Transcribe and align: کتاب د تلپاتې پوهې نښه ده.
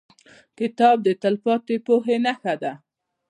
کتاب 0.59 0.97
د 1.03 1.07
تلپاتې 1.21 1.75
پوهې 1.85 2.17
نښه 2.25 2.53
ده. 2.61 2.73